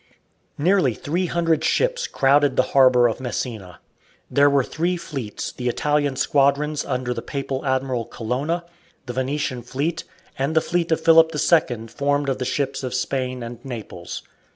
Nearly 0.57 0.95
three 0.95 1.27
hundred 1.27 1.63
ships 1.63 2.07
crowded 2.07 2.55
the 2.55 2.63
harbour 2.73 3.07
of 3.07 3.19
Messina. 3.19 3.77
There 4.31 4.49
were 4.49 4.63
three 4.63 4.97
fleets, 4.97 5.51
the 5.51 5.69
Italian 5.69 6.15
squadrons 6.15 6.83
under 6.83 7.13
the 7.13 7.21
papal 7.21 7.63
admiral 7.63 8.05
Colonna, 8.05 8.65
the 9.05 9.13
Venetian 9.13 9.61
fleet, 9.61 10.03
and 10.39 10.55
the 10.55 10.59
fleet 10.59 10.91
of 10.91 11.01
Philip 11.01 11.31
II 11.35 11.85
formed 11.85 12.29
of 12.29 12.39
the 12.39 12.45
ships 12.45 12.81
of 12.81 12.95
Spain 12.95 13.43
and 13.43 13.63
Naples. 13.63 14.23